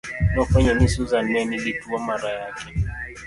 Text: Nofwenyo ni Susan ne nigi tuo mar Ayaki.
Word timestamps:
Nofwenyo 0.33 0.73
ni 0.75 0.87
Susan 0.93 1.25
ne 1.31 1.41
nigi 1.49 1.71
tuo 1.81 1.97
mar 2.07 2.21
Ayaki. 2.29 2.67